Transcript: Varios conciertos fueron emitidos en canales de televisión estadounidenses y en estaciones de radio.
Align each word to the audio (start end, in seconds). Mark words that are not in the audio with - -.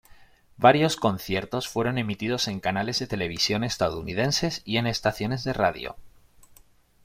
Varios 0.57 0.95
conciertos 0.95 1.67
fueron 1.69 1.99
emitidos 1.99 2.47
en 2.47 2.59
canales 2.59 2.97
de 2.97 3.05
televisión 3.05 3.63
estadounidenses 3.63 4.63
y 4.65 4.77
en 4.77 4.87
estaciones 4.87 5.43
de 5.43 5.53
radio. 5.53 5.95